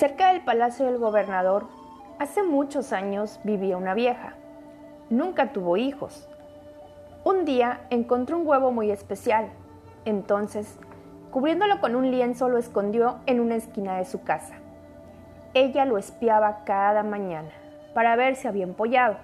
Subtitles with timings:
[0.00, 1.66] Cerca del palacio del gobernador,
[2.18, 4.32] hace muchos años vivía una vieja.
[5.10, 6.26] Nunca tuvo hijos.
[7.22, 9.50] Un día encontró un huevo muy especial.
[10.06, 10.78] Entonces,
[11.30, 14.54] cubriéndolo con un lienzo, lo escondió en una esquina de su casa.
[15.52, 17.50] Ella lo espiaba cada mañana
[17.92, 19.18] para ver si había empollado.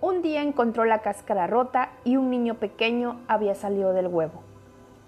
[0.00, 4.44] Un día encontró la cáscara rota y un niño pequeño había salido del huevo.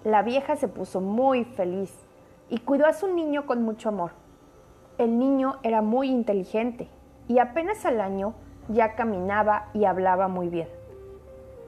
[0.03, 1.97] La vieja se puso muy feliz
[2.49, 4.26] y cuidó a su niño con mucho amor.
[4.97, 6.89] El niño era muy inteligente
[7.27, 8.33] y apenas al año
[8.67, 10.67] ya caminaba y hablaba muy bien.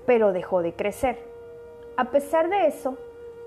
[0.07, 1.19] Pero dejó de crecer.
[1.95, 2.97] A pesar de eso,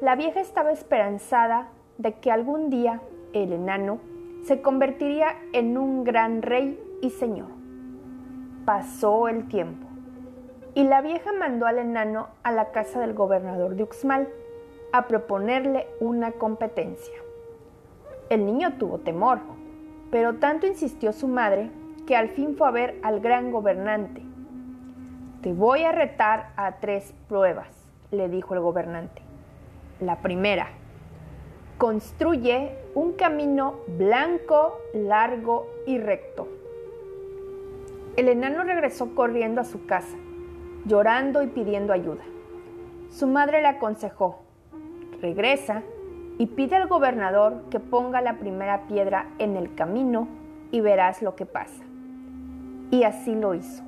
[0.01, 3.99] la vieja estaba esperanzada de que algún día el enano
[4.45, 7.49] se convertiría en un gran rey y señor.
[8.65, 9.89] Pasó el tiempo
[10.75, 14.29] y la vieja mandó al enano a la casa del gobernador de Uxmal
[14.93, 17.17] a proponerle una competencia.
[18.31, 19.41] El niño tuvo temor
[20.13, 21.71] pero tanto insistió su madre
[22.07, 24.23] que al fin fue a ver al gran gobernante.
[25.41, 27.69] Te voy a retar a tres pruebas,
[28.11, 29.23] le dijo el gobernante.
[30.01, 30.69] La primera,
[31.79, 36.47] construye un camino blanco, largo y recto.
[38.15, 40.19] El enano regresó corriendo a su casa,
[40.85, 42.23] llorando y pidiendo ayuda.
[43.09, 44.43] Su madre le aconsejó,
[45.23, 45.83] regresa
[46.39, 50.29] y pide al gobernador que ponga la primera piedra en el camino
[50.71, 51.85] y verás lo que pasa.
[52.91, 53.83] Y así lo hizo.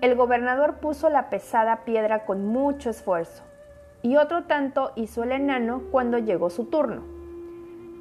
[0.00, 3.44] El gobernador puso la pesada piedra con mucho esfuerzo,
[4.02, 7.02] y otro tanto hizo el enano cuando llegó su turno.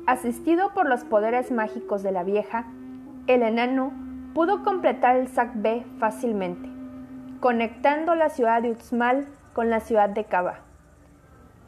[0.08, 2.66] Asistido por los poderes mágicos de la vieja,
[3.28, 3.94] el enano
[4.34, 6.68] pudo completar el B fácilmente,
[7.40, 10.62] conectando la ciudad de Uxmal con la ciudad de Caba.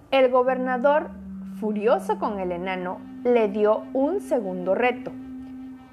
[0.09, 1.09] El gobernador
[1.59, 5.11] furioso con el enano, le dio un segundo reto.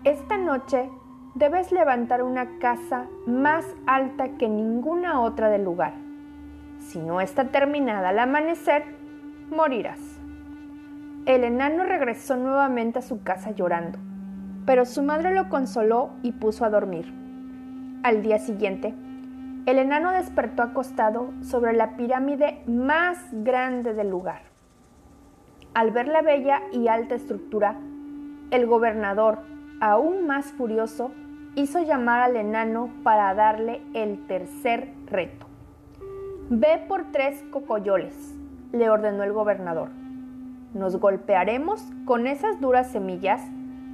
[0.05, 0.91] Esta noche
[1.35, 5.95] debes levantar una casa más alta que ninguna otra del lugar.
[6.79, 8.85] Si no está terminada al amanecer,
[9.51, 10.01] morirás.
[11.27, 13.99] El enano regresó nuevamente a su casa llorando,
[14.65, 17.13] pero su madre lo consoló y puso a dormir.
[18.03, 18.95] Al día siguiente,
[19.67, 24.50] el enano despertó acostado sobre la pirámide más grande del lugar.
[25.73, 27.77] Al ver la bella y alta estructura,
[28.51, 29.39] el gobernador,
[29.81, 31.13] aún más furioso,
[31.55, 35.47] hizo llamar al enano para darle el tercer reto.
[36.49, 38.35] Ve por tres cocoyoles,
[38.73, 39.91] le ordenó el gobernador.
[40.75, 43.41] Nos golpearemos con esas duras semillas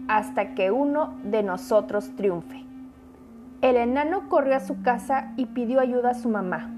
[0.08, 2.64] hasta que uno de nosotros triunfe.
[3.60, 6.70] El enano corrió a su casa y pidió ayuda a su mamá,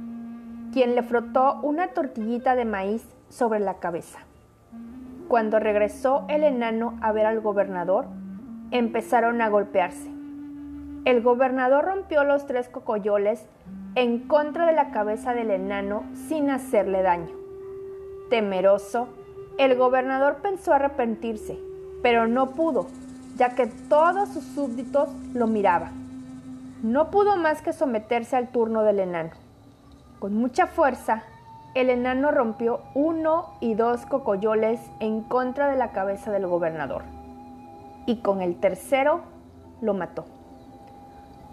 [0.73, 4.28] quien le frotó una tortillita de maíz sobre la cabeza.
[5.29, 8.07] Cuando regresó el enano a ver al gobernador,
[8.71, 10.11] empezaron a golpearse.
[11.05, 13.47] El gobernador rompió los tres cocoyoles
[13.95, 17.35] en contra de la cabeza del enano sin hacerle daño.
[18.31, 19.09] Temeroso,
[19.59, 21.59] el gobernador pensó arrepentirse,
[22.03, 22.87] pero no pudo,
[23.37, 25.93] ya que todos sus súbditos lo miraban.
[26.83, 29.31] No pudo más que someterse al turno del enano.
[30.21, 31.23] Con mucha fuerza,
[31.79, 37.05] el enano rompió uno y dos cocoyoles en contra de la cabeza del gobernador
[38.05, 39.21] y con el tercero
[39.81, 40.25] lo mató.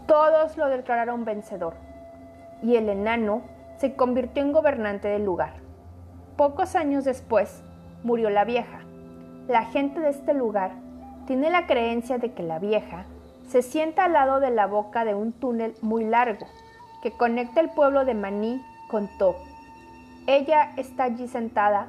[0.07, 1.75] Todos lo declararon vencedor
[2.63, 3.43] y el enano
[3.77, 5.53] se convirtió en gobernante del lugar.
[6.37, 7.63] Pocos años después
[8.03, 8.79] murió la vieja.
[9.47, 10.71] La gente de este lugar
[11.27, 13.05] tiene la creencia de que la vieja
[13.47, 16.47] se sienta al lado de la boca de un túnel muy largo
[17.03, 18.59] que conecta el pueblo de Maní
[18.89, 19.35] con To
[20.27, 21.87] ella está allí sentada,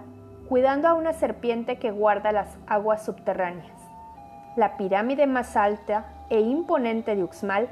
[0.48, 3.72] cuidando a una serpiente que guarda las aguas subterráneas.
[4.56, 7.68] La pirámide más alta e imponente de Uxmal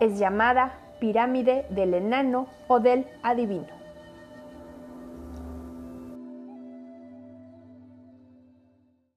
[0.00, 3.78] es llamada pirámide del enano o del adivino.